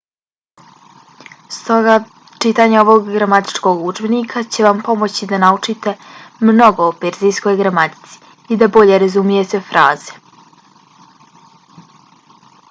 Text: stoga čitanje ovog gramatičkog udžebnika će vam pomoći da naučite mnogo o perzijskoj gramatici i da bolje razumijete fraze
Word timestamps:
stoga 1.55 1.97
čitanje 2.45 2.79
ovog 2.83 3.11
gramatičkog 3.17 3.83
udžebnika 3.89 4.43
će 4.55 4.65
vam 4.69 4.81
pomoći 4.87 5.29
da 5.33 5.39
naučite 5.45 5.93
mnogo 6.51 6.89
o 6.93 6.97
perzijskoj 7.05 7.61
gramatici 7.61 8.35
i 8.49 8.59
da 8.65 8.71
bolje 8.81 9.01
razumijete 9.07 9.61
fraze 9.71 10.17